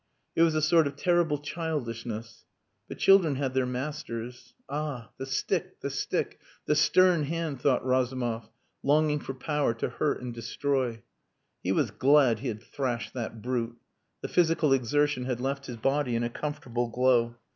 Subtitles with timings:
[0.35, 2.45] It was a sort of terrible childishness.
[2.87, 4.55] But children had their masters.
[4.67, 5.11] "Ah!
[5.19, 8.49] the stick, the stick, the stern hand," thought Razumov,
[8.81, 11.03] longing for power to hurt and destroy.
[11.61, 13.77] He was glad he had thrashed that brute.
[14.21, 17.35] The physical exertion had left his body in a comfortable glow.